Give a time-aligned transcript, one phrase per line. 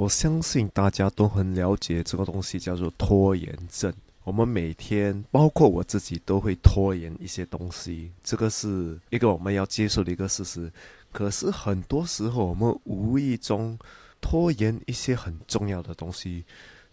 [0.00, 3.92] 我相信大家都很了解这个东西，叫做拖延症。
[4.24, 10.72] 我们每天，包括我自己，都会拖延一些东西，这个是一个我们要接受的一个事实。
[11.12, 13.78] 可是很多时候，我们无意中
[14.22, 16.44] 拖延一些很重要的东西，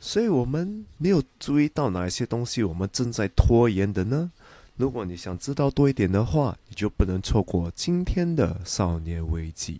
[0.02, 4.30] 所以我们没有注意到哪一些东西我们正在拖延的呢？
[4.76, 9.80] 如果你想知道多一点的话，你就不能错过今天的少年危机。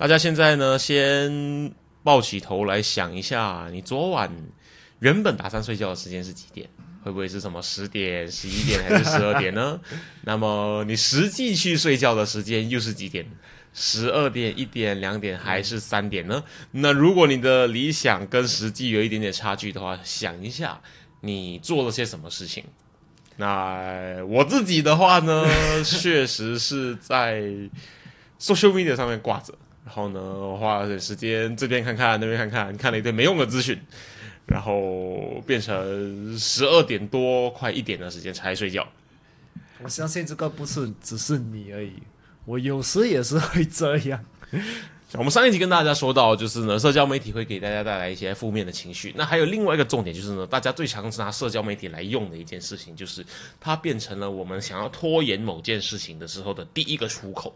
[0.00, 4.34] 大家现在呢，先抱起头来想一下，你昨晚
[5.00, 6.66] 原本打算睡觉的时间是几点？
[7.04, 9.78] 会不会是什么十点、十一点还是十二点呢？
[10.24, 13.26] 那么你实际去睡觉的时间又是几点？
[13.74, 16.42] 十二点、一点、两点还是三点呢？
[16.70, 20.80] 那如果你的理想跟实际有一点点差距的话，想一下
[21.20, 22.64] 你做了些什么事情。
[23.36, 25.46] 那我自己的话呢，
[25.84, 27.42] 确实是在
[28.40, 29.52] social media 上面挂着。
[29.90, 33.76] 然后呢，我花了点时间这边看看那边看看，看了一堆没用的资讯，
[34.46, 38.86] 然后变成十二点多快一点的时间才睡觉。
[39.82, 41.94] 我相信这个不是只是你而已，
[42.44, 44.24] 我有时也是会这样。
[45.14, 49.12] 我们上一集跟大家说到，就是呢，社交媒体会给大家带来一些负面的情绪。
[49.16, 53.26] 那还有另外一个重点，就是呢，大家最常拿社交媒体来用的一件事情，就是
[53.58, 57.52] 它变成了我们想要拖延某件事情的时候的第一个出口。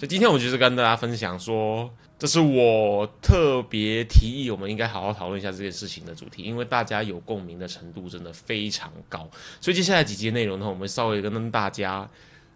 [0.00, 9.28] 所以今天我就是跟大家分享说，这是我特别提议我们应该好好讨论一下这件事情的主题，因为大家有共鸣的程度真的非常高。
[9.60, 12.08] 所以接下来几集内容呢，我们稍微跟大家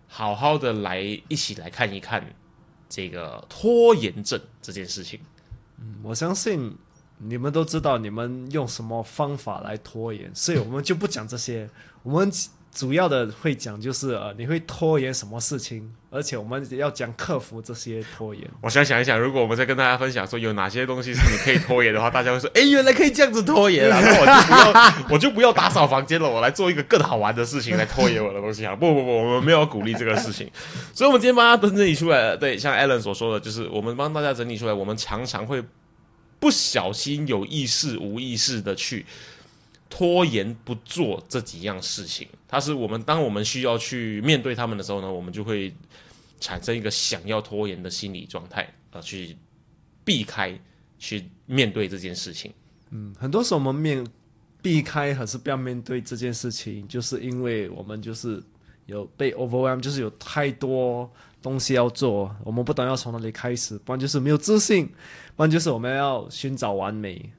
[0.08, 2.24] 好好的来一起来看一看
[2.88, 5.20] 这个拖延症这件事情。
[5.78, 6.74] 嗯，我相信
[7.18, 11.68] 你们都知道你们用什么方法来拖延，所以我们就不讲这些。
[12.02, 12.32] 我们。
[12.74, 18.42] 主要的会讲就是呃，你会拖延什么事情，而且我们要讲克服这些拖延。
[18.60, 24.00] 我想想一想，如果我们再跟大家分享说有哪些东西是你可以拖延的话，大家会说：哎，原来可以这样子拖延啊！
[24.02, 28.74] 那我就不要， 我就不要打扫房间了，我来做一个更好玩的事情来拖延我的东西啊！
[28.74, 30.50] 不不不，我们没有鼓励这个事情，
[30.92, 32.36] 所以我们今天帮大家整理出来了。
[32.36, 35.62] 对，像 Allen 所说的，就是我们帮大家整理出来，我们常常会
[36.40, 39.06] 不小心、有意识、无意识的去。
[39.96, 45.72] 拖延不做这几样事情，它是我们当我们需要去面对他们的时候呢，我们就会
[46.40, 49.36] 产生一个想要拖延的心理状态，呃，去
[50.04, 50.58] 避开
[50.98, 52.52] 去面对这件事情。
[52.90, 54.04] 嗯，很多时候我们面
[54.60, 58.42] 避开还是不要面对这件事情，就是因为我们就是
[58.86, 61.08] 有被 overwhelm，就是有太多
[61.40, 64.88] 东西要做，我们不懂要从哪里开始，不然就是没有自信，
[65.36, 67.30] 不然就是我们要寻找完美。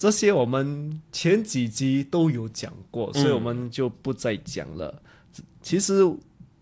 [0.00, 5.02] 这些我们前几集都有讲过，所以我们就不再讲了。
[5.60, 6.02] 其实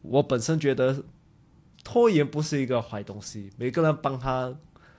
[0.03, 1.05] 我本身觉得
[1.85, 4.53] 拖延不是一个坏东西，每个人帮他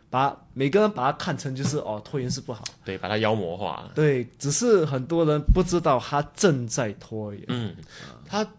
[0.10, 3.92] 把每个人把它看成就是哦，拖延是不好，对，把它妖魔化。
[3.94, 7.44] 对，只是很多人不知道他正在拖延。
[7.50, 7.76] 嗯，
[8.26, 8.50] 他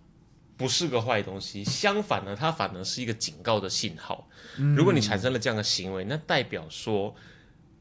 [0.58, 4.28] 不是个坏东西，相反呢，它反而是一个警告的信号。
[4.76, 7.16] 如果你产生了这样的行为，那代表说。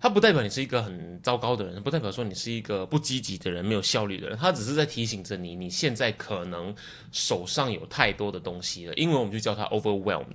[0.02, 4.38] 它不代表你是一个很糟糕的人，不代表说你是一个不积极的人、没有效率的人。
[4.38, 6.74] 它只是在提醒着你，你现在可能
[7.12, 8.94] 手上有太多的东西了。
[8.94, 10.26] 英文我们就叫它 overwhelmed。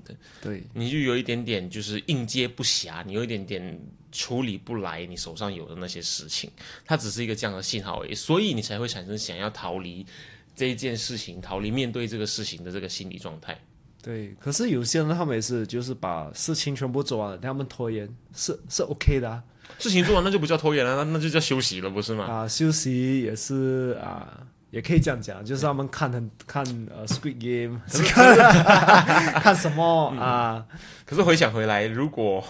[0.42, 3.80] 对，你就有一点点就是应接不暇，你有一点点
[4.12, 6.50] 处理不来你手上有的那些事情。
[6.84, 10.04] 它只是一个这样的信号而已，所以你才会产生想要逃离
[10.54, 13.58] 这一件事情、逃离面对这个事情的这个心理状态。
[14.02, 19.43] 对，可是有些人他们也是，就是把事情全部做完了，他们拖延是是 OK 的啊。
[19.78, 22.25] 事情做完那就不叫拖延了，那那就叫休息了，不是吗？
[22.25, 24.28] 啊，休息也是啊，
[24.70, 26.64] 也可以这样讲，就是他们看很看
[26.94, 27.81] 呃《Squid Game
[29.40, 30.64] 》，看什么啊？
[31.05, 32.44] 可是回想回来，如果。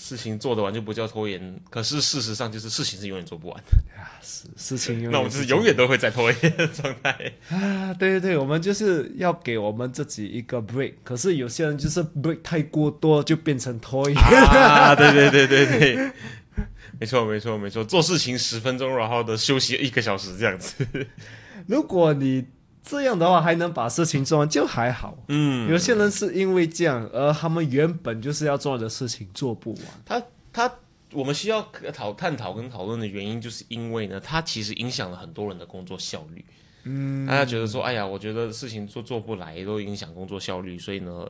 [0.00, 4.14] 事情做得完就不叫拖延，可是事实上就是事情是永远做不完的啊。
[4.22, 7.92] 事事情永，那我们就是永远都会在拖延的状态 啊。
[7.94, 10.94] 对对对，我们就是要给我们自己一个 break。
[11.02, 14.94] 可是有些人就是 break 太过多，就变成拖延啊。
[14.94, 16.10] 对对对对对，
[17.00, 20.86] 没错没错没错，做事情十分钟，然后的休息一个小时这样子。
[21.66, 22.46] 如果你
[22.82, 25.16] 这样的话还能把事情做完，就还好。
[25.28, 29.82] 嗯，有些人是因为这样，而他们原本就是要做的事情做不完。
[30.04, 30.22] 他
[30.52, 30.74] 他
[31.12, 31.60] 我们需要
[31.92, 36.44] 讨探讨跟讨论的原因，就是因为呢，它其实影响了很多人的工作效率。
[36.84, 41.28] 嗯，大家觉得说，哎呀，我觉得事情做做不来，都影响工作效率，所以呢，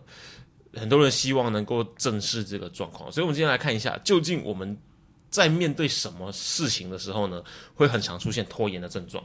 [0.75, 3.11] 很多人希望能够正视这个状况。
[3.11, 4.77] 所以，我们今天来看一下，究竟我们
[5.31, 7.43] 在面对什么事情的时候呢，
[7.75, 9.25] 会很常出现拖延的症状。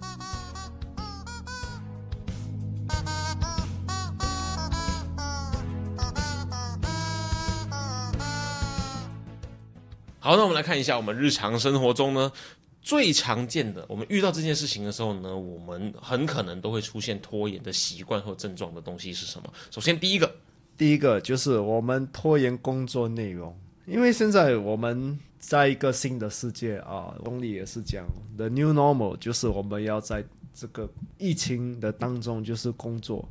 [10.23, 12.31] 好，那我们来看一下我们日常生活中呢
[12.79, 19.51] 最常见的，我们遇到这件事情的时候呢，我们很可能都会出现拖延的习惯或症状的东西是什么？
[19.71, 20.31] 首先，第一个，
[20.77, 28.05] 第一个就是我们拖延工作内容，因为现在我们在一个新的世界啊，公里也是讲
[28.37, 33.27] the new normal，就是我们要在这个疫情的当中就是工作，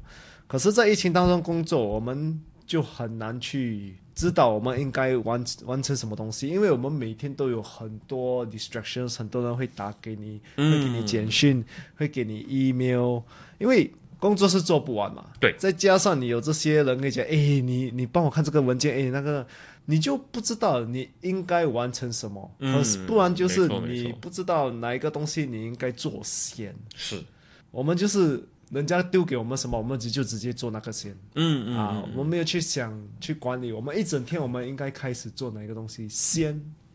[0.49, 11.65] 可是，在疫情当中工作，我们就很难去知道我们应该完完成什么东西，因为我们每天都有很多 distractions，很多人会打给你，会给你简讯，
[11.97, 13.23] 会给你 email，
[13.59, 15.25] 因为工作是做不完嘛。
[15.41, 15.55] 对。
[15.57, 19.47] 再加上你有这些人跟你讲，哎，你你帮我看这个文件，哎，那个
[19.87, 26.75] 你就不知道你应该完成什么，嗯可是不然就是你不知道哪一个东西你应该做先。
[26.95, 27.25] 是，
[27.71, 31.11] 我们就是人家丢给我们什么，我们就就直接做那个先。
[31.35, 36.51] 嗯嗯啊，我们没有去想去管理，我们一整天我们应该开始做哪一个东西先，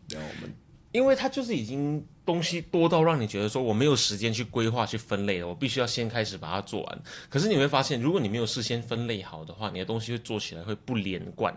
[0.08, 0.54] 然后我们
[0.92, 7.02] 因为它就是已经东西多到让你觉得说我没有时间去规划、去分类了，我必须要先开始把它做完。
[7.28, 11.54] 可是你会发现，如果你没有事先分类好的话，你的东西会做起来会不连贯，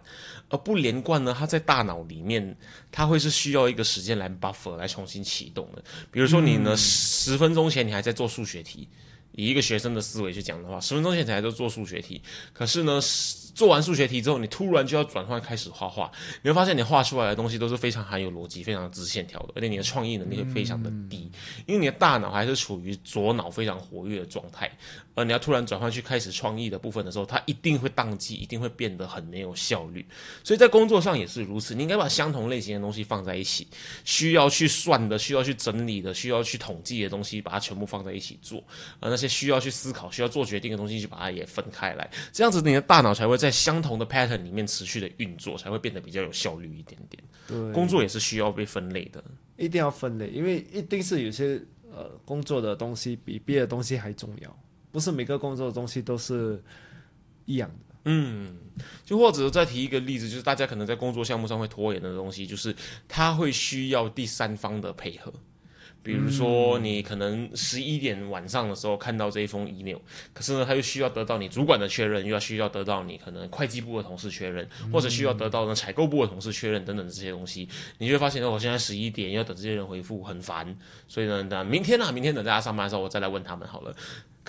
[0.49, 2.57] 而不连贯呢，它在大脑里面，
[2.91, 5.81] 它会是需要一个时间来 buffer 来重新启动的。
[6.11, 8.89] 比如说你呢，十分钟前你还在做数学题。
[9.39, 12.21] 以一个学生的思维去讲的话，十分钟前才在做数学题，
[12.51, 12.99] 可是呢，
[13.55, 21.31] 做完数学题之后，你突然就要转换开始画画，你会发现你画出来的东西都是非常含有逻辑、非常直线条的，而且你的创意能力会非常的低，
[21.65, 24.69] 因为你的大脑还是处于左脑非常活跃的状态，
[25.19, 30.05] 而你要突然转换去开始创意的部分的时候，它一定会宕机，一定会变得很没有效率。
[30.45, 33.67] 所以在工作上也是如此，你应该把相同类型的东西放在一起，
[34.05, 38.63] 需要去算的、需要去整理的、需要去统计的东西，把它全部放在一起做，
[39.01, 47.21] 而那些需要去思考、需要做决定的东西，就把它也分开来，这样子你的大脑才会在相同的 pattern 里面持续的运作，才会变得比较有效率一点点。
[47.45, 49.21] 对工作也是需要被分类的。
[49.57, 51.61] 一定要分类，因为一定是有些
[51.91, 54.59] 呃工作的东西比别的东西还重要，
[54.91, 56.61] 不是每个工作的东西都是
[57.45, 57.95] 一样的。
[58.05, 58.57] 嗯，
[59.05, 62.75] 就或者再提一个例子，就是大家可能在工作项目上会拖延的东西，就是
[63.07, 65.31] 他会需要第三方的配合。
[66.01, 69.97] 比如说，你可能十一点晚上的时候看到这一封 email，
[70.33, 80.73] 可是呢，他又需要得到你主管的确认，又要需要得到你可能会计部的同事确认，或者需要得到呢采购部的同事确认等等这些东西，你就会发现，哦，我现在十一点要等这些人回复，很烦。
[81.05, 83.93] 所以呢，那明天啊，明天等大家上班的时候，我再来问他们好了。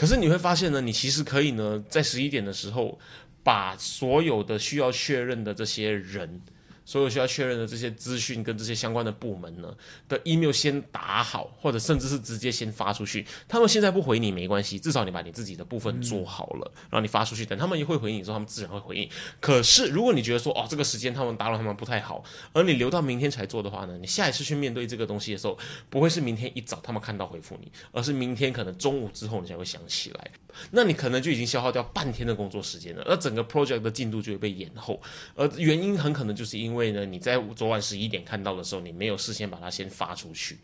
[0.00, 2.98] 可是你会发现呢，你其实可以呢，在十一点的时候，
[3.42, 6.40] 把所有的需要确认的这些人。
[6.84, 9.74] 所有需要确认的这些资讯跟这些相关的部门呢
[10.08, 13.26] 的 email 先打好，或者甚至是直接先发出去。
[13.48, 19.08] 他们现在不回你没关系，至少你把你自己的部分做好了，然后你发出去，等他们一会回应之后，他们自然会回应。
[19.40, 25.58] 可是如果你觉得说哦这个时间他们打扰他们不太好，而你留到明天才做的话呢，你下一次去面对这个东西的时候，
[25.88, 30.30] 不会是明天一早他们看到回复你，而是明天可能中午之后你才会想起来。
[30.70, 35.00] 那你可能就已经消耗掉半天的工作时间了，而整个 project 的进度就会被延后。
[35.34, 40.58] 而原因很可能就是因为呢，你在昨晚十一点看到的时候，你没有事先把它先发出去。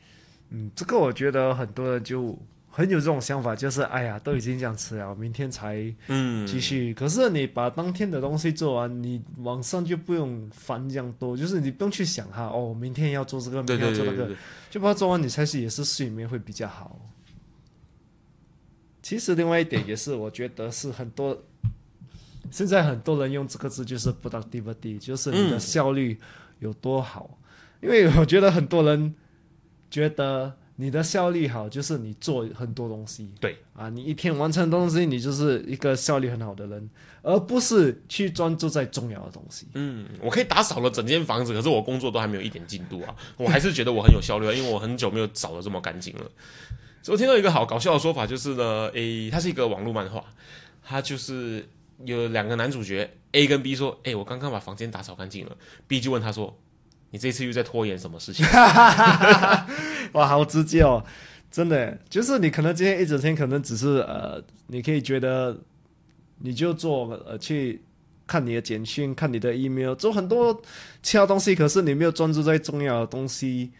[0.51, 2.39] 嗯，这个我觉得很多人就
[2.69, 6.95] 很有这种想法，就是哎呀，都已经这样吃了，明天才嗯，继续。
[6.95, 14.37] 可是你把当天的东西做完，你晚上就不用烦这样多，就是你不用去想哈，哦，明天要做这个，明天要做那个，对对对对，
[14.71, 16.97] 就把它做完，你才是也是睡眠会比较好。
[19.07, 21.41] 其实另外一点也是，我觉得是很多
[22.51, 26.19] 现在很多人用这个字就是 productivity，就是你的嗯效率
[26.59, 27.39] 有多好。
[27.81, 29.15] 因为我觉得很多人
[29.89, 33.31] 觉得你的效率好，就是你做很多东西。
[33.39, 36.91] 对啊，你一天完成的东西，你就是一个效率很好的人，
[37.23, 39.69] 而不是去专注在重要的东西。
[39.75, 46.29] 嗯，我可以打扫了整间房子，可是我工作都还没有一点进度啊，我还是觉得我很有效率啊，因为我很久没有扫的这么干净了。
[47.07, 50.25] 所以我听到一个好搞笑的说法，就是呢，诶，它是一个网络漫画，
[50.83, 51.65] 它就是
[52.05, 56.59] 有两个男主角 A 跟 B 说，诶，我刚刚把房间打扫干净了，B 就问他说，
[57.11, 58.45] 你这次又在拖延什么事情？
[60.15, 61.05] 哇，好直接哦，
[61.49, 65.57] 真的，就是你可能今天一整天可能只是呃，你可以觉得
[66.41, 67.81] 你就做呃去
[68.27, 70.61] 看你的简讯，看你的 email，做很多
[71.05, 73.71] 其他东西，可是你没有专注在重要的东西，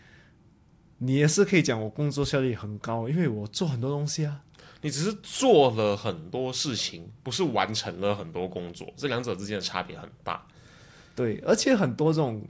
[0.99, 4.43] 你也是可以讲我工作效率很高，因为我做很多东西啊。
[4.83, 10.47] 你只是做了很多事情，不是完成了很多工作，这两者之间的差别很大。
[11.15, 12.43] 对，而且很多这种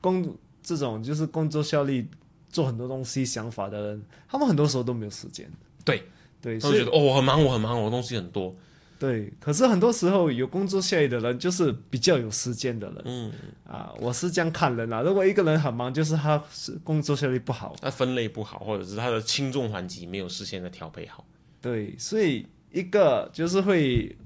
[0.00, 2.06] 工这种就是工作效率
[2.50, 5.50] 做很多东西想法的人，他们很多时候都没有时间。
[5.84, 6.02] 对
[6.42, 8.54] 对，所以他们觉得哦，我很忙，我很忙，我东西很多。
[8.98, 13.02] 对，可是很多时候有工作效率的人，就是比较有时间的人。
[13.04, 13.32] 嗯，
[13.66, 15.02] 啊，我是这样看人啊。
[15.02, 17.74] 如果一个人很忙，就是他是工作效率不好。
[17.80, 21.24] 他分类不好，或者是他的轻重缓急没有事先的调配好。
[21.60, 24.16] 对，所以一个就是会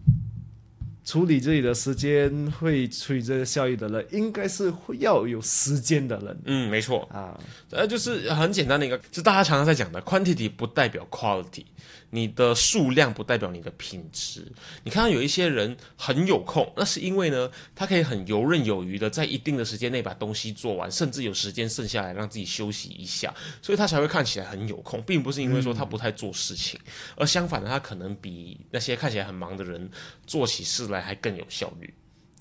[1.09, 7.35] 处理自己的时间、会处理这个效益的人，应该是会要有时间的人嗯，没错，啊。
[7.71, 11.65] 呃，就是很简单的一个，就大家常常在讲的，quantity 不代表 quality，
[12.11, 14.47] 你的数量不代表你的品质。
[14.85, 26.79] 你看到有一些人很有空，那是因为呢，他可以很游刃有余的在一定的时间内把东西做完，甚至有时间剩下来让自己休息一下，所以他才会看起来很有空，并不是因为说他不太做事情，
[27.17, 29.91] 而相反的，他可能比那些看起来很忙的人
[30.27, 31.93] 做起事来还更有效率。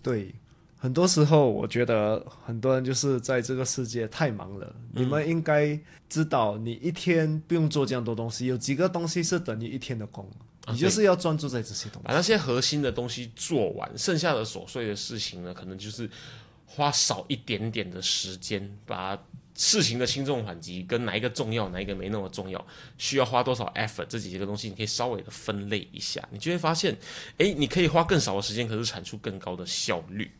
[0.02, 0.34] 对，
[0.78, 4.76] 很多时候我觉得很多人就是在这个世界太忙了。
[4.94, 10.30] 你们应该知道，你一天不用做这样多东西，有几个东西是等于一天的工，
[10.66, 12.08] 啊你就是要专注在这些东西。
[12.08, 16.10] 把那些核心的东西做完，剩下的琐碎的事情呢，可能就是
[16.66, 19.18] 花少一点点的时间，把
[19.58, 22.66] 事情的轻重缓急跟哪一个重要，哪一个没那么重要，
[22.98, 26.96] 需要花多少 effort，这几个东西你可以稍微的分类一下，你就会发现，
[27.40, 30.32] 诶，你可以花更少的时间，可是产出更高的效率。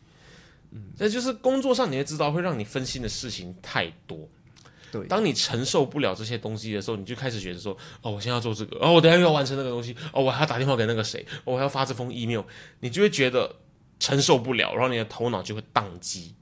[0.70, 4.28] 嗯，那就是工作上你会知道会让你分心的事情太多。
[4.90, 12.42] 对当你承受不了这些东西的时候，你就开始觉得说，哦，我现在要做这个，哦，我等下又要完成那个东西，哦，我还要打电话给那个谁，哦，我还要发这封 email，
[12.80, 13.56] 你就会觉得
[13.98, 16.34] 承受不了，然后你的头脑就会宕机。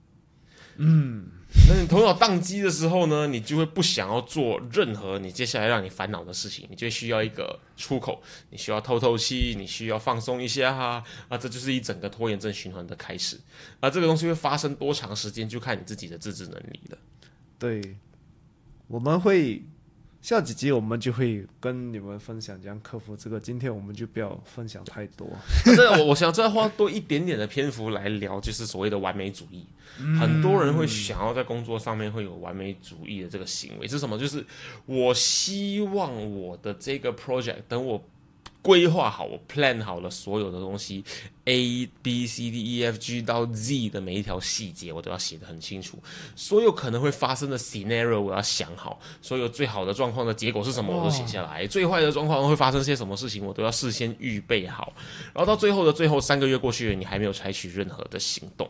[0.77, 1.29] 嗯，
[1.69, 13.37] 那你头脑宕机的时候呢，你就会不想要做任何你接下来让你烦恼的事情，你就需要一个出口，你需要透透气，你需要放松一下哈，啊，这就是一整个拖延症循环的开始。
[13.81, 16.99] 啊这个东西会发生多长时间，就看你自己的自制能力了。
[17.59, 17.97] 对，
[18.87, 19.65] 我们会
[20.27, 23.39] 下几集我们就会跟你们分享怎样克服这个。
[23.39, 25.25] 今天我们就不要分享太多。
[25.77, 29.65] 这我我想再花多一点点的篇幅来聊，就是所谓的完美主义。
[30.19, 34.19] 很多人会想要在工作上面会有完美主义的这个行为，是什么？
[34.19, 34.45] 就是
[34.85, 38.05] 我希望我的这个 project 等我
[38.67, 41.05] 规划好，我 plan 好了所有的东西
[41.45, 45.97] ，A B C D E F G 到 Z 的每一条细节，我都要写得很清楚。
[46.35, 54.93] 所有可能会发生的 scenario 我要想好，所有最好的状况的结果是什么我都写下来，最坏的状况会发生些什么事情我都要事先预备好。
[55.33, 58.69] 然后到最后的最后三个月过去了，你还没有采取任何的行动。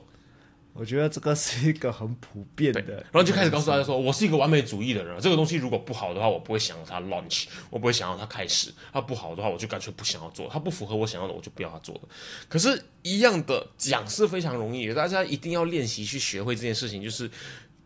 [0.78, 12.02] 我觉得这个是一个很普遍的，然后就开始告诉大家说，我是一个完美主义的人，这个东西如果不好的话，我不会想要它 launch，我不会想要它开始；它不好的话，我就干脆不想要做；它不符合我想要的，我就不要它做了。
[12.49, 17.30] 可是，一样的讲是非常容易的，大家一定要练习去学会这件事情，就是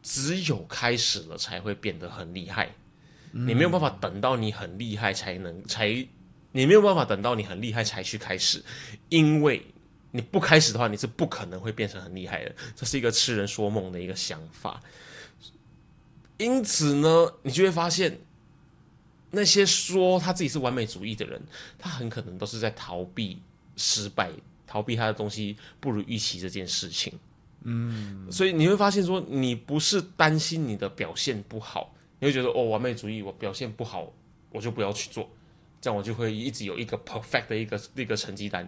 [0.02, 2.70] 只有开始了才会变得很厉害。
[3.32, 5.88] 你没有办法等到你很厉害才能才，
[6.50, 8.64] 你没有办法等到你很厉害才去开始，
[9.09, 9.64] 因为。
[10.12, 12.55] 你不开始的话，你是不可能会变成很厉害的。
[12.75, 14.81] 这是一个痴人说梦的一个想法。
[16.38, 18.19] 因此呢，你就会发现，
[19.31, 21.40] 那些说他自己是完美主义的人，
[21.79, 23.40] 他很可能都是在逃避
[23.76, 24.31] 失败，
[24.67, 27.12] 逃避他的东西不如预期这件事情。
[27.62, 34.11] 嗯，所以你会发现说，你不是担心你的表现不好，你会觉得哦，完美主义，我表现不好，
[34.50, 35.29] 我就不要去做，
[35.79, 38.67] 这样我就会一直有一个 perfect 的一个一个成绩单。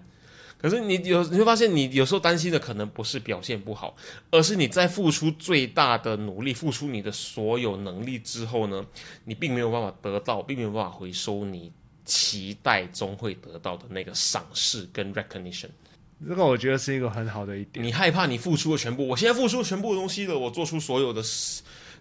[0.63, 3.97] 可是你有你会发现，你有时候担心的可能不是表现不好，
[4.31, 8.87] 而是你在付出最大的努力、付出你的所有能力之后呢，
[9.25, 11.73] 你并没有办法得到，并没有办法回收你
[12.05, 15.69] 期待中会得到的那个赏识跟 recognition。
[16.29, 17.85] 这个我觉得是一个很好的一点。
[17.85, 21.21] 你害怕你付出的全部，我现在付出全部的东西了，我做出所有的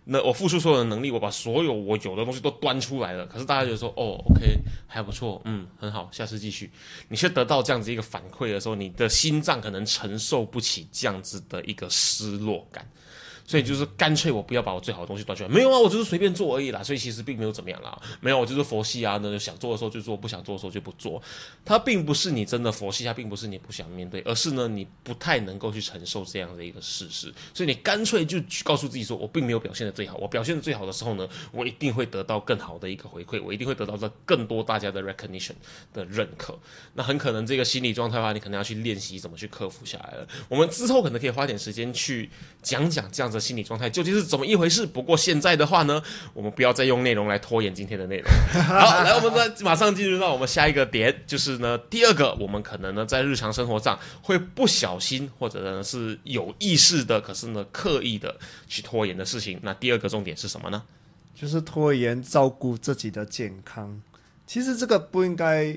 [0.04, 6.72] 那我付出所有的能力，我把所有我有的东西都端出来了，可是大家就说，哦，OK，还不错，嗯，很好，下次继续。
[7.08, 12.86] 你却得到这样子一个反馈的时候，你的心脏可能承受不起这样子的一个失落感。
[13.52, 16.82] 所以就是干脆我不要把我最好的东西端出来，没有啊，我就是随便做而已啦。
[16.82, 21.22] 所以其实并没有怎么样啦，没有，我就是佛系啊，那就想做的时候就做，不想做的时候就不做。
[21.66, 27.34] 它并不是你真的佛系，它并不是你不想面对，而是呢你不太能够去承受这样的一个事实。
[27.54, 35.56] 所以你干脆就告诉自己说，我并没有表现的最好，我表现的最好的时候呢，我一定会得到更好的一个回馈，我一定会得到的更多大家的 recognition
[35.92, 36.58] 的认可。
[36.94, 40.26] 那很可能这个心理状态的话，你可能要去练习怎么去克服下来了。
[40.48, 42.30] 我们之后可能可以花点时间去
[42.64, 43.41] 讲讲这样子。
[43.42, 44.86] 心理状态究竟是怎么一回事？
[44.86, 46.02] 不过现在的话呢，
[46.34, 48.32] 我们不要再用内容来拖延今天的内容。
[48.64, 59.60] 好，来，我们再马上进入到我们下一个点，就是呢，第二个，我们可能呢在日常生活上会不小心或者呢是有意识的，可是呢刻意的去拖延的事情。
[59.64, 60.84] 那第二个重点是什么呢？
[61.34, 64.02] 就是拖延照顾自己的健康。
[64.46, 65.76] 其实这个不应该，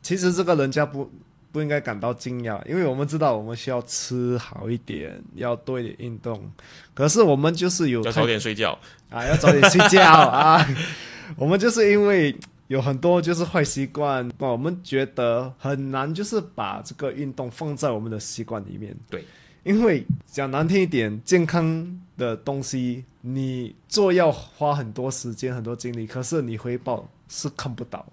[0.00, 1.10] 其实这个人家不。
[1.52, 6.50] 不应该感到惊讶，因为我们知道我们需要吃好一点，要多一点运动。
[6.92, 8.78] 可是我们就是有要早点睡觉
[9.10, 10.66] 啊，要早点睡觉啊。
[11.36, 12.36] 我们就是因为
[12.68, 18.94] 有很多就是坏习惯，我们觉得很难，就是把这个运动放在我们的习惯里面。
[19.08, 19.24] 对，
[19.64, 28.04] 因为讲难听一点，健康的东西你做要花很多时间、很多精力，可是你回报是看不到。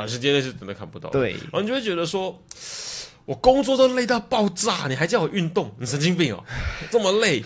[0.00, 2.42] 短时间内是真的看不到，对，然后你就会觉得说，
[3.26, 6.42] 我工作都累到爆炸，你还叫我运动，你神经病哦！
[6.90, 7.44] 这么累，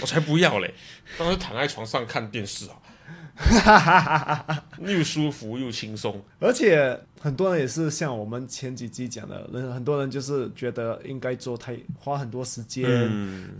[0.00, 0.74] 我才不要嘞！
[1.16, 2.66] 当时躺在床上看电视
[3.64, 12.84] 啊，又舒服又轻松，而且很多人也是像我们前几集讲的，人很多人就是觉得应该做太花很多时间，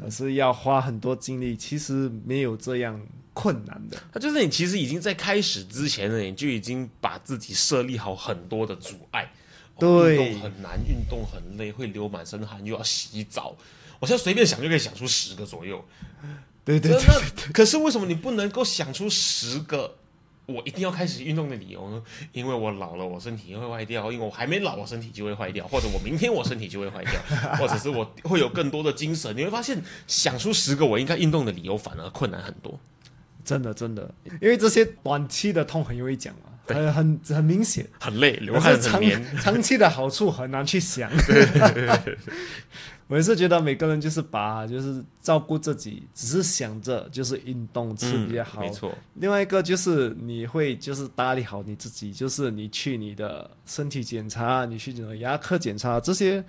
[0.03, 3.01] 而是要花很多精力，其实没有这样。
[3.35, 9.33] 困难的，他就是你其实已经在开始之前呢，你就已经把自己设立好很多的阻碍。
[9.79, 13.57] 对，运动很难，运动很累，会流满身汗，又要洗澡。
[13.99, 15.83] 我现在随便想就可以想出十个左右。
[16.65, 17.53] 对对对。
[17.53, 19.97] 可是为什么你不能够想出十个
[20.47, 22.03] 我一定要开始运动的理由呢？
[22.33, 27.15] 因为我老了，我身体会坏掉；因为我还没老，我身体就会坏掉；或者我明天我身体就会坏掉；
[27.57, 29.35] 或者是我会有更多的精神。
[29.37, 32.79] 你会发现，想出十个我应该运动的理由反而困难很多。
[33.45, 39.23] 真的，真的，因为这些短期的痛很容易讲嘛，很很很明显，很累，流汗很黏。
[39.39, 41.11] 长期的好处很难去想。
[43.09, 48.61] 我也是觉得每个人就是把就是照顾自己，只是想着就是运动吃比较好。
[48.63, 48.97] 没错。
[49.15, 56.43] 另外一个就是你会就是打理好你自己，就是你去你的身体检查，你去你的牙科检查，这些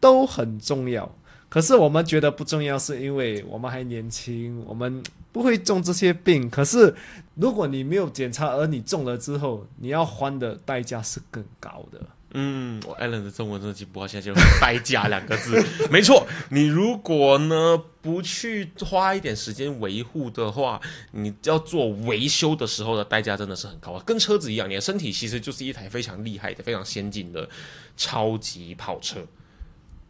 [0.00, 1.14] 都很重要。
[1.54, 6.50] 可是我们觉得不重要，是因为我们还年轻，我们不会中这些病。
[6.50, 6.92] 可是
[7.36, 12.00] 如果你没有检查，而你中了之后，你要还的代价是更高的。
[12.32, 15.64] 嗯，我艾伦的中文真的不好，现在就“代价”两个字。
[15.92, 20.80] 没错，你如果呢不去花一点时间维护的话，
[21.12, 27.48] 你要做维修的时候的代价真的是很高啊，跟车子一样，你的身体其实就是一台非常厉害的、非常先进的
[27.96, 29.20] 超级跑车。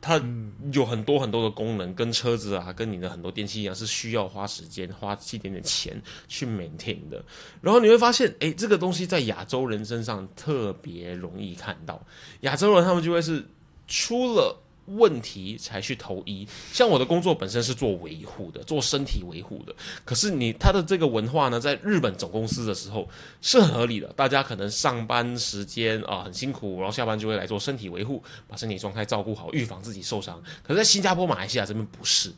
[0.05, 0.23] 它
[0.71, 7.25] 有很多很多的功能，跟车子啊，跟你的很多电器一样，是需要花时间、花一点点钱去 maintain 的。
[7.63, 12.07] 然后你会发现，哎，这个东西在亚洲人身上特别容易看到，
[12.41, 13.43] 亚洲人他们就会是
[13.89, 14.61] 出了。
[14.87, 19.75] 问题才去投医，像我的工作本身是做维护的，做身体维护的。
[20.05, 23.09] 可是你他的这个文化呢，在日本总公司的时候
[23.41, 30.43] 是很合理的，大家可能上班时间啊很辛苦，然后下班就会来做身体维护，把身体状态照顾好，预防自己受伤。
[30.63, 32.33] 可是，在新加坡、马来西亚这边不是，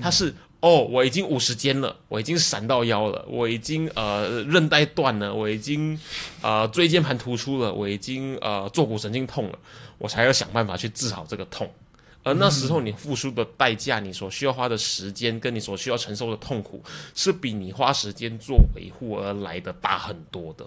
[0.00, 5.98] 他是哦，我已经五十肩了，我已经闪到腰了，我已经呃韧带断了，我已经
[6.40, 9.58] 呃椎间盘突出了，我已经呃坐骨神经痛了，
[9.98, 11.70] 我才要想办法去治好这个痛。
[12.24, 16.82] 而那时候你付出的代价，你所需要花的时间，跟你所需要承受的痛苦，
[17.14, 20.64] 是比你花时间做维护而来的大很多的。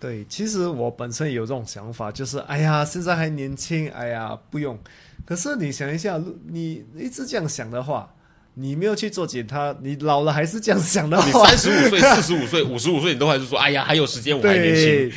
[0.00, 4.78] 对，其实我本身有这种想法，就是哎呀，现在还年轻，哎呀，不用。
[5.26, 8.14] 可是你想一下，你一直这样想的话，
[8.54, 15.12] 你没有去做检查，你老了还是这样想的话， 你三十五岁、四十五岁、五十五岁，你都还是说，哎呀，还有时间，我还年轻，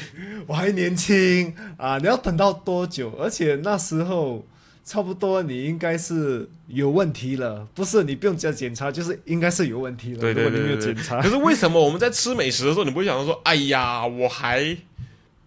[0.46, 1.98] 我还年轻啊！
[2.00, 3.14] 你要等到多久？
[3.18, 4.46] 而且那时候。
[4.90, 10.20] 差不多，你应该是有问题了，不是你不用加检查，就是应该是有问题了。
[10.20, 10.96] 对对对对对。
[11.22, 14.76] 可是为什么我们在吃美食的时候，你不会想到说，哎呀，我还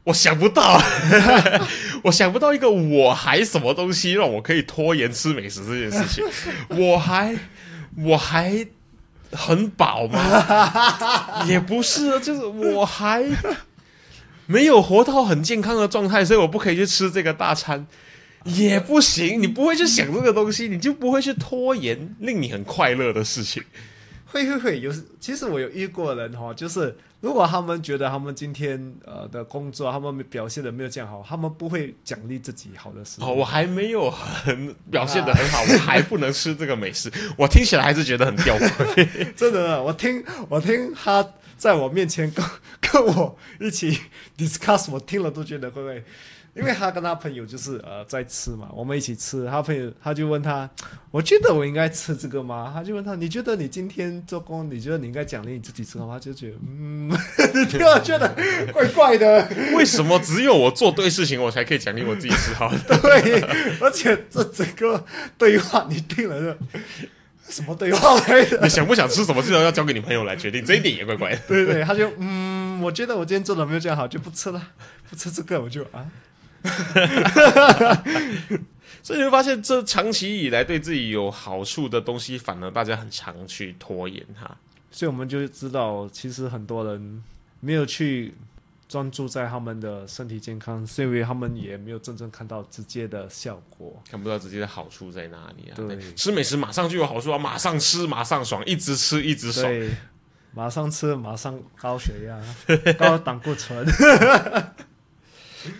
[0.04, 0.80] 我想不到，
[2.04, 6.24] 我想不到一个我还什么东西让我可以拖延吃美食这件事情，
[6.78, 7.36] 我还
[7.96, 8.64] 我还
[9.32, 11.42] 很饱吗？
[11.50, 13.24] 也不是啊，就是我还
[14.46, 17.84] 没有活到很健康的状态，所以我不可以去吃这个大餐。
[18.44, 23.62] 也不行，你不会去想这个东西，你就不会去拖延令你很快乐的事情。
[24.26, 33.18] 会会会有，其实我有遇过人哈，就是如果他们觉得他们今天呃的工作他们表现的没有这样好，他们不会奖励自己好的事。
[33.20, 39.32] 哦，我还没有很表现的很好，我还不能吃这个美食，我听起来还是觉得很吊诡。
[39.36, 42.42] 真的，我听我听他在我面前跟
[42.80, 43.98] 跟我一起
[44.38, 46.02] discuss，我听了都觉得会不会。
[46.54, 49.46] 因为他跟他朋友就是呃在吃嘛，我们一起吃。
[49.46, 50.68] 他朋友他就问他，
[51.10, 52.70] 我觉得我应该吃这个吗？
[52.74, 56.06] 他就问他，你觉得你今天做工，你觉得你应该奖励你自己吃吗？
[56.10, 57.08] 他就觉得，嗯，
[57.54, 58.28] 你听了觉得
[58.70, 59.48] 怪怪的。
[59.74, 62.70] 为什么只有我做对事情，我才可以奖励我自己吃好？
[62.86, 63.40] 对，
[63.80, 65.02] 而且这整个
[65.38, 66.58] 对话你听了就
[67.48, 68.60] 什么对话来的？
[68.62, 71.38] 你想不想吃什么，至少要交给你朋友来决定，这一点也怪怪的。
[71.48, 74.62] 对对，他就嗯，我觉得我今天做的没有这样好，就不吃了，
[75.08, 76.04] 不吃这个，我就啊。
[79.02, 84.48] 所以你会发现，这长期以来对自己有好处的东西，反而大家很常去拖延它。
[84.90, 87.22] 所以我们就知道，其实很多人
[87.60, 88.32] 没有去
[88.88, 95.74] 专注在他们的身体健康，是因为他们也没有真正看到直接的效果，看不到直接的好处在哪里啊？
[95.74, 99.72] 对，吃美食马上就有好处啊，马上吃马上爽，一直吃一直爽，
[100.54, 102.38] 马上吃马上高血压、
[102.94, 103.84] 高胆固醇。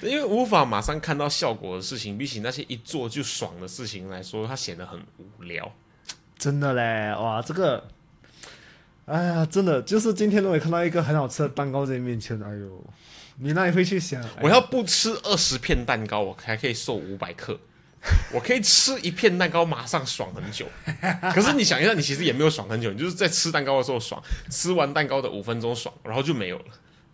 [0.03, 5.73] 因为无法马上看到效果的事情，比起那些一做就爽的事情来说，它显得很无聊。
[6.39, 7.89] 真的嘞，哇，这个，
[9.07, 12.85] 哎呀，真的就是今天如果看到一个很好吃的蛋糕在你面前，哎呦，
[13.39, 17.59] 你那里会去想，我要不吃二十片蛋糕，我还可以瘦五百克，
[18.33, 20.67] 我可以吃一片蛋糕马上爽很久。
[21.33, 26.65] 可是你想一下，你其实也没有爽很久，你就是在吃蛋糕的时候爽，吃完蛋糕的五分钟爽，然后就没有了。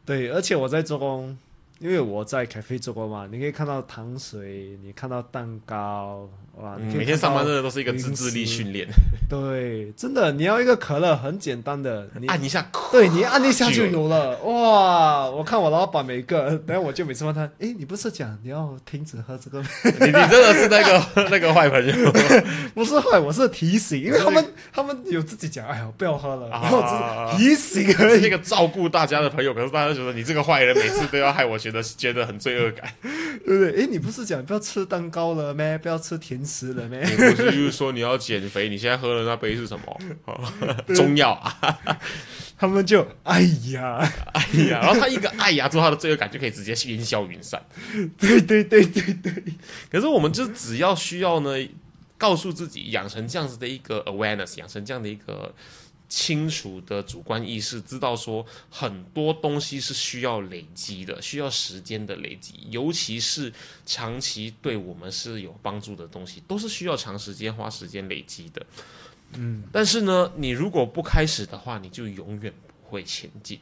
[0.06, 1.36] 对，而且我在做工。
[1.78, 6.28] 因为我在咖啡做过嘛，你可以看到糖水，你看到蛋糕，
[6.62, 6.76] 哇！
[6.94, 8.88] 每天上班真的都是一个自制力训练。
[9.28, 15.28] 对，真的，你要一个可乐，很简单的，你按一下，对你按一下就有了，哇！
[15.30, 19.60] 我看我老板每个，等下我就每次问他，哎，你不是讲你要停止喝这个？
[20.00, 22.12] 你你真的是那个 那个坏朋友？
[22.74, 26.82] 不是坏，我是提醒，因为他们他们有自己讲，哎呀，不要喝了，然后
[27.36, 31.58] 提醒而已，一个照顾大家的朋友，可是大家觉得你这个坏人，每次都要害我。
[31.58, 33.82] 觉得觉得很罪恶感，对不对？
[33.82, 35.76] 哎，你不是讲不要吃蛋糕了咩？
[35.78, 37.00] 不要吃甜食了咩？
[37.04, 38.68] 你不是就是说你要减肥？
[38.70, 40.00] 你现在喝的那杯是什么？
[40.96, 41.78] 中药啊！
[42.58, 43.98] 他们就哎呀
[44.32, 47.62] 哎呀，然后他一个哎呀，之后他的罪恶感就可以直接烟消云散。
[48.18, 49.44] 对对对对对。
[49.90, 51.50] 可是我们就只要需要呢，
[52.16, 55.54] 告诉自己养成这样子的一个 awareness，养成这样的一个。
[56.08, 63.52] 清楚的主观意识，知道说很多东西是需要累积的，需要时间的累积，尤其是
[63.84, 68.66] 长期对我们是有帮助的东西，都是需要长时间花时间累积的。
[69.34, 73.60] 嗯，但是呢，你如果不开始的话，你就永远不会前进。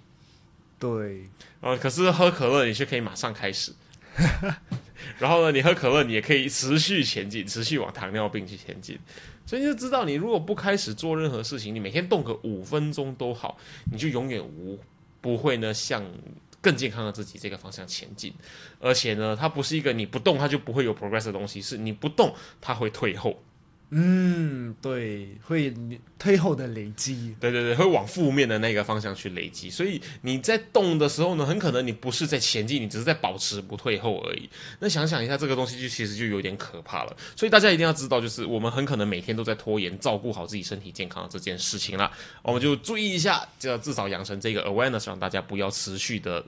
[0.79, 1.29] 对，
[1.61, 3.73] 呃，可是喝可乐你却可以马上开始，
[5.19, 8.97] 然后呢，你喝可乐你也可以持续前进，持续往糖尿病去前进。
[9.47, 13.57] 所以就知道，你如果不开始做任何事情，你每天动个五分钟都好，
[13.91, 14.79] 你就永远无
[15.21, 16.05] 不会呢向
[16.61, 18.33] 更健康的自己这个方向前进。
[18.81, 23.41] 而且呢，它不是一个你不动它就不会有 progress 的东西，是你不动它会退后。
[23.91, 25.73] 嗯，对，会
[26.19, 29.71] 退后的累积，对对对，会往负面的那个方向去累积。
[29.71, 34.51] 所以你在动的时候呢，很可能你不是在前进，你只是在保持不退后而已。
[34.81, 37.17] 那想想一下，这个东西就其实就有点可怕了。
[37.37, 42.11] 所以大家一定要知道，就是我们很可能每天都在拖延照顾好自己身体健康这件事情啦。
[42.43, 46.45] 我们就注意一下，就要至少养成这个 awareness，让大家不要持续的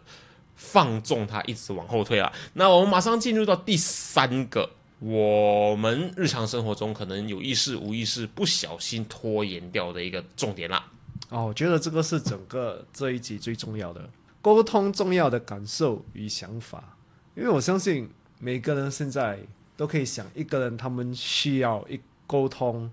[0.57, 2.33] 放纵它，一直往后退啊。
[2.55, 4.69] 那我们马上进入到第三个。
[4.99, 10.91] 我们日常生活中可能有意识、无意识、不小心拖延掉的一个重点啦。
[11.29, 14.09] 哦，我觉得这个是整个这一集最重要的。
[14.41, 16.97] 沟通重要的感受与想法，
[17.37, 18.09] 因为我相信
[18.39, 19.39] 每个人现在
[19.77, 22.91] 都可以想一个人，他们需要一沟通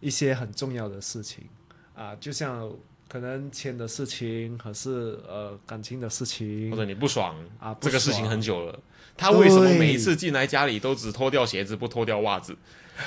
[0.00, 1.44] 一些很重要的事情。
[1.94, 2.70] 啊，就像
[3.12, 8.78] 可能钱的事情，还是呃感情的事情，或者你不爽啊，这个事情很久了。
[9.18, 12.56] 他为什么每一次进来家里都只脱掉鞋子不脱掉袜子？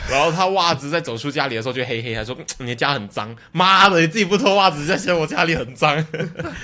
[0.08, 3.36] 然后他袜子在走出家里的时候就黑黑，他说你的家很脏。
[3.52, 6.06] 妈的，你自己不脱袜子在嫌我家里很脏。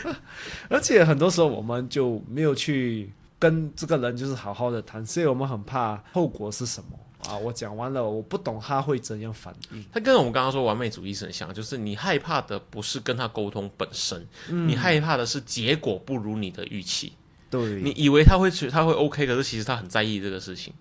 [0.69, 6.89] 而且很多时候我们就没有去跟这个人就是好好的谈，所以我们很怕后果是什么。
[7.27, 9.86] 啊，我讲完了，我不懂他会怎样反应。
[9.91, 14.27] 他跟我们刚刚说完美主义是很像，就是你害怕的不是跟他沟通本身，
[14.67, 17.13] 你害怕的是结果不如你的预期。
[17.49, 20.73] 对，你以为他会去，他会 OK，可是其实他很在意这个事情。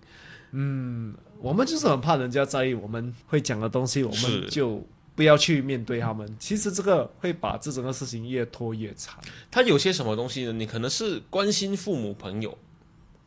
[0.53, 6.35] 嗯我们就是很怕人家在意我们会讲的东西，我们就不要去面对他们。
[6.39, 9.17] 其实这个会把这整个事情越拖越长。
[9.49, 10.53] 他有些什么东西呢？
[10.53, 12.57] 你可能是关心父母朋友，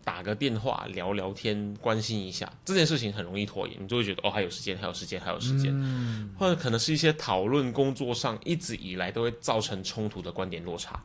[0.04, 5.72] 打个电话聊聊天，关心一下这件事情很容易拖延，你就会觉得哦还有时间，还有时间，还有时间。
[5.74, 11.02] 嗯或者可能是一些讨论工作上一直以来都会造成冲突的观点落差，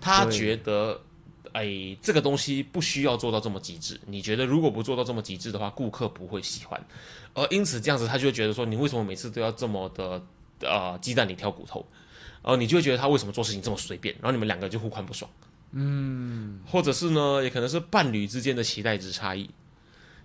[0.00, 1.00] 他觉得。
[1.54, 4.00] 哎，这个东西不需要做到这么极致。
[4.06, 6.82] 你觉得如果不做到这么极致的话，顾客不会喜欢，
[7.34, 10.22] 而因此这样子，他就会觉得说，你为什么每次都要这么的
[10.60, 11.86] 呃鸡蛋里挑骨头？
[12.42, 15.30] 然后你就会觉得他为什么做事情这么随便，然后你们两个就互看不爽。
[15.72, 19.50] 嗯，或者是呢，也可能是伴侣之间的期待值差异。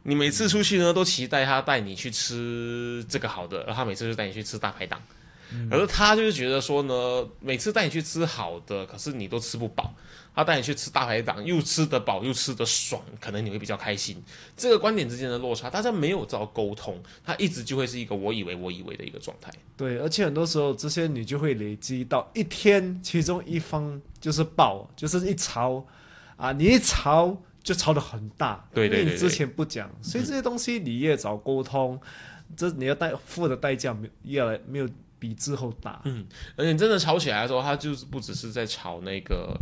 [0.04, 5.02] 你每次出去呢，都期待他带你去吃这个好的，然后他每次就带你去吃大排档，
[5.70, 9.94] 而他就是觉得说呢，每次带你去吃好的，可是你都吃不饱。
[10.34, 14.24] 他带你去吃大排档，又吃得饱又吃得爽，可能你会比较开心。
[14.56, 19.52] 这个观点之间的落差，大家没有照沟通，他一直就会是一个我以为我以为的一个状态。
[19.76, 25.88] 对，而且很多时候这些你就会累积到一天，其中一方就是爆，就是一吵
[26.36, 31.98] 啊，你一吵就吵的很大，对对对对因为你之前不讲，所以这些东西你越早沟通，
[32.58, 36.02] 这你要代付的代价没越来没有比之后大。
[36.04, 39.58] 嗯而且真的吵起来的时候，他就是不只是在吵那个，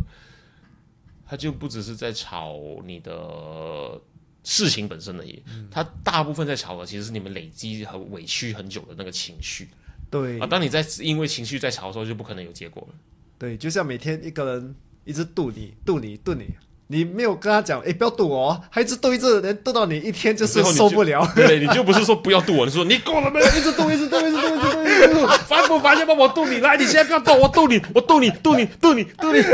[1.24, 4.00] 他就不只是在吵你的
[4.42, 9.68] 事情本身而已，他大部分在吵的其实是你们累积和委屈很久的那个情绪
[10.10, 10.46] 对啊。
[10.48, 12.94] 当你在因为情绪在吵的时候，就不可能有结果了。
[13.38, 16.46] 对，就像每天一个人一直度你度你度你。
[16.88, 21.28] 你没有跟他讲，哎，不要度我哦，还一直度一直，人度到你一天就是受不了。
[21.34, 23.46] 对，你就不是说不要度我，你说你够了没有？
[23.48, 25.26] 一直度，一直度，一直度，一直度，一直度。
[25.48, 25.98] 烦不烦？
[25.98, 29.44] 要不我度你，来，你现在不要动，我度你， 我度你，度你，度你，度你，你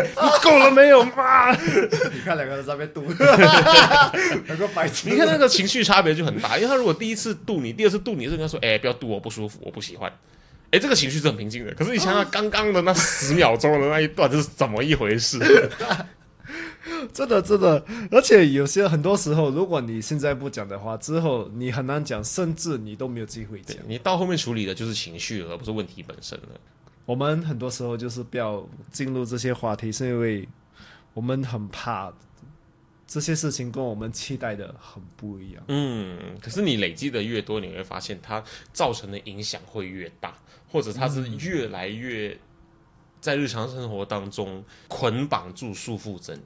[0.43, 1.03] 够了没有？
[1.07, 1.53] 妈！
[1.53, 3.01] 你看两个人在那边度，
[4.45, 5.09] 两个白痴。
[5.09, 10.13] 你看那个情绪差别就很大，因为他如果第一次度你，第二次度你，是跟他说，哎、不要度我，不舒服，我不喜欢。
[10.73, 11.73] 哎、这个情绪是很平静的。
[11.75, 15.39] 可是你想想刚刚的那十秒钟的那一段，这是怎么一回事？
[17.13, 23.77] 真的真的，而且有些很多时候，如果你现在不讲的话，之后你很难讲，甚至你都没有机会讲。
[23.87, 26.49] 你到后面处理的就是情绪，而不是问题本身了。
[27.05, 30.49] 我们很多时候就是不要进入这些话题，是因为
[31.15, 32.13] 我们很怕
[33.07, 35.63] 这些事情跟我们期待的很不一样。
[35.69, 40.35] 嗯，可是你累积的越多，你会发现它造成的影响会越大，
[40.73, 42.37] 或者他是越来越
[43.21, 46.43] 在日常生活当中捆绑住、束缚着你。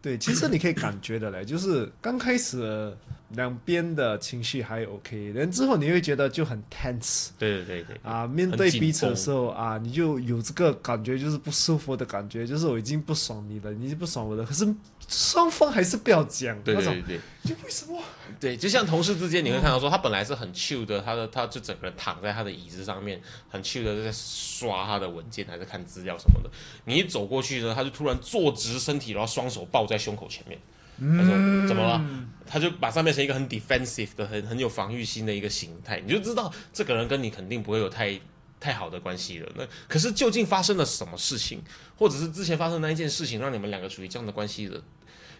[0.00, 2.96] 对，其实你可以感觉的嘞，就是刚开始
[3.36, 14.66] 两边的情绪还 OK，然之后你会觉得就很 tense 对对对对，啊，面对彼此的时候啊，你就有这个感觉，就是不舒服的感觉，就是我已经不爽你了，你已经不爽我了，可是
[15.06, 17.20] 双方还是不要讲对那种，对对对。
[17.46, 18.02] 就为什么？
[18.40, 26.50] 对，就像同事之间，你会看到说，他本来是很 chill 的，他的他就整个人躺在他的椅子上面，很 chill 的在刷他的文件，还是看资料什么的。
[26.86, 30.58] 你一走过去呢，他就突然坐直身体，然后双手抱在胸口前面。
[30.98, 31.32] 他说
[31.66, 32.04] ：“怎么了？”
[32.48, 38.18] 他就把上面成一个很 defensive 的、很很有防御心的一个形态，你就知道这个人跟你肯定不会有太
[38.60, 39.52] 太好的关系了。
[39.56, 41.60] 那可是究竟发生了什么事情，
[41.96, 44.80] 或者是之前发生那一件事情，让你们两个处于这样的关系的？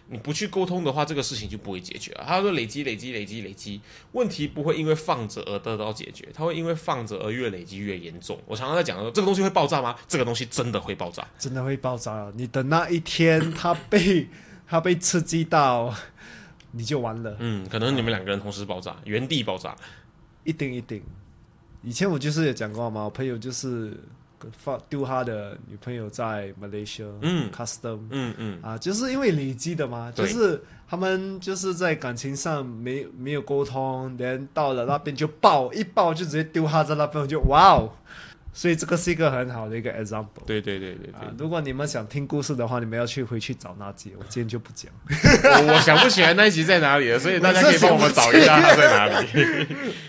[0.09, 2.25] 你不去沟通的话，这个事情就不会解决啊。
[2.27, 8.37] 他说累积、累积、累积、累积，问题不会因为放着而得到解决，他会因为放着而越累积越严重。
[8.45, 9.95] 我常常在讲说，这个东西会爆炸吗？
[10.07, 11.25] 这个东西真的会爆炸。
[11.37, 12.31] 真的会爆炸了。
[12.35, 14.27] 你等那一天他被
[14.67, 15.93] 他被刺激到，
[16.71, 19.75] 你就完了，嗯，可能你们两个人同时爆炸，原地爆炸。
[20.43, 21.01] 一定一定。
[21.83, 23.95] 以前我就是有讲过嘛，我朋友就是
[24.57, 37.91] 放丢他的女朋友在 Malaysia，嗯，custom，嗯嗯，啊，就是因为累积的嘛，就是他们就是在感情上没没有沟通，连到了那边就爆，一爆就直接丢他在那边，我就哇哦，
[38.57, 40.43] 所以这个是一个很好的一个 example。
[40.47, 41.13] 对对对对对。
[41.13, 44.91] 啊，如果你们想听故事的话，你们要去回去找那集，我今天就不讲。
[45.07, 49.27] 我我想不起来那一集在哪里了， 所以大家可以帮我们找一下它在哪里。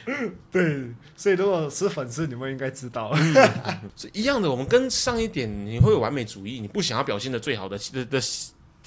[0.50, 3.14] 对，所以如果是粉丝，你们应该知道。
[3.94, 8.18] 是一样的，我们跟上一点，你会有完美主义，你不想要表现的最好的的的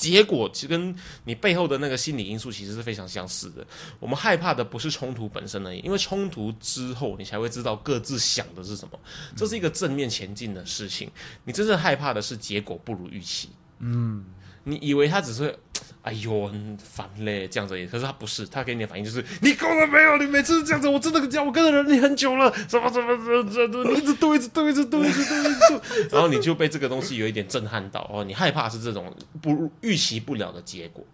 [0.02, 3.64] 结果，其实跟你背后的那个心理因素其实是非常相似的。
[4.00, 9.00] 我们害怕的不是冲突本身而已，因为冲突之后，你才会知道各自想的是什么，
[9.36, 11.08] 这是一个正面前进的事情。
[11.44, 13.50] 你真正害怕的是结果不如预期。
[13.78, 14.26] 嗯，
[14.64, 15.56] 你以为他只是
[16.04, 17.86] 哎呦很烦嘞这样子而已。
[17.86, 20.18] 可是他不是，他给你的反应就是你够了没有？
[20.18, 31.06] 你每次这样子，我真的讲我跟了你很久了，什么什么什么什么，你一直嘟一直嘟一直嘟一直嘟一直嘟，然后你就被这个东西有一点震撼到哦，你害怕是这种不预期不了的结果。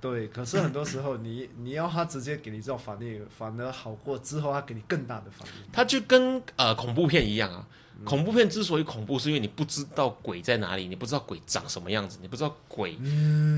[0.00, 5.54] 对，可是很多时候你你要他直接给你这种反应，反而好过之后他给你更大的反应。
[5.72, 7.64] 他就跟呃恐怖片一样啊。
[8.04, 12.96] 恐怖片之所以恐怖，是因为你不知道鬼在哪里，你不知道鬼长什么样子，你不知道鬼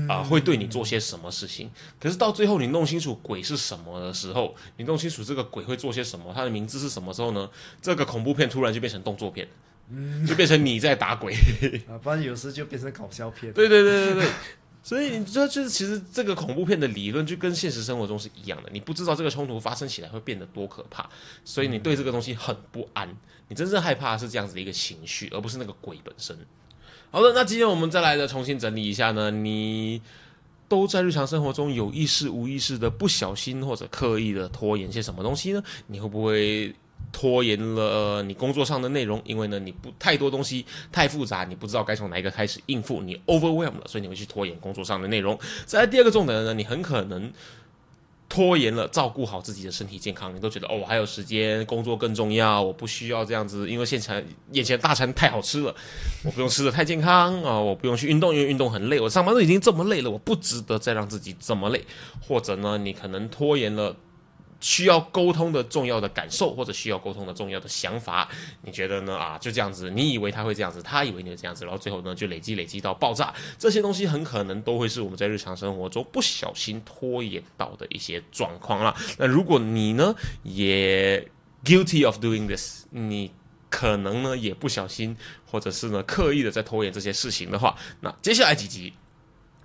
[0.07, 1.69] 啊、会对你做些什么事情。
[1.99, 7.49] 可是到最后你弄清楚鬼是什么的时候，你弄清楚这个鬼会做些什么，他的名字是什么时候呢？
[7.81, 9.47] 这个恐怖片突然就变成动作片，
[10.27, 11.33] 就变成你在打鬼。
[11.89, 13.51] 啊，不然有时就变成搞笑片。
[13.53, 14.29] 对对对对对。
[14.85, 21.09] 所以你知道，就是其实这个恐怖片的理论就跟现实生活中是一样的，你不知道这个冲突发生起来会变得多可怕，
[21.43, 23.09] 所以你对这个东西很不安，
[23.47, 26.37] 你真正害怕的是这样子的一个情绪，而不是那个鬼本身。
[27.09, 29.99] 好的，那今天我们再来的重新整理一下呢，你
[30.67, 35.63] 都在日常生活中有意识无意识的不小心或者刻意的拖延些什么东西呢？
[35.87, 36.75] 你会不会？
[37.11, 45.39] 拖延了、你工作上的内容，因为呢你不太多东西太复杂，你不知道该从哪一个开始应付，你 overwhelm 了，所以你会去拖延工作上的内容。
[45.65, 47.31] 再第二个重点呢，你很可能
[48.27, 55.73] 拖延了照顾好自己的身体健康，你都觉得哦我还有时间，工作更重要，我不需要这样子，因为现场眼前大餐太好吃了，
[56.25, 61.85] 我不用吃的太健康啊、我不用去运动，因为运动很累，我上班都已经这么累了，我不值得再让自己这么累，
[62.19, 63.95] 或者呢你可能拖延了。
[64.65, 68.27] 需要沟通的重要的感受，或者需要沟通的重要的想法，
[68.63, 69.15] 你觉得呢？
[69.15, 73.31] 啊，就这样子，你以为他会这样子，他以为你会这样子，然后最后呢，就累积累积到爆炸。
[73.59, 78.95] 这些东西很可能都会是我们在日常生活中不小心拖延到的一些状况啦。
[79.19, 81.29] 那如果你呢也
[81.63, 83.31] guilty of doing this，你
[83.69, 88.91] 可能呢也不小心，或者是呢刻意的在拖延这些事情的话，那接下来几集。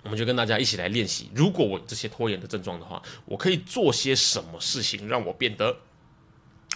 [0.03, 1.29] 我们就跟大家一起来练习。
[1.35, 5.75] 如果我有这些拖延的症状的话，我可以做些什么事情让我变得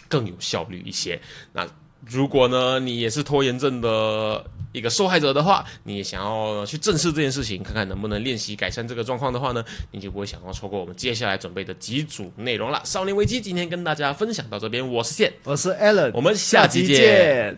[0.08, 1.20] 更有效率一些？
[1.54, 1.68] 那
[2.06, 12.80] 如果呢，你也是拖延症的一个受害者的话，你也想要去正视这件事情，看看能不能练习改善这个状况的话呢，你就不会想要错过我们接下来准备的几组内容了。
[12.86, 17.58] 少年危机今天跟大家分享到这边，我是线，我是 Allen，我们下期见。